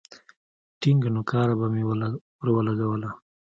ټينگه 0.79 1.09
نوکاره 1.15 1.55
به 1.59 1.67
مې 1.73 1.81
ورولگوله. 2.43 3.09